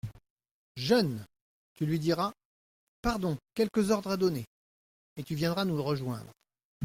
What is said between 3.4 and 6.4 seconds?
quelques ordres à donner…" et tu viendras nous rejoindre.